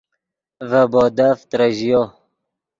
[0.69, 2.01] ڤے بودف ترژیو